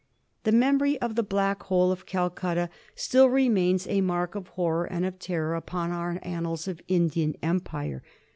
[0.45, 5.19] Tbe memory of tbe Blackbole of Calcutta still remains a mark of borror and of
[5.19, 8.01] terror upon our annals of Indian empire.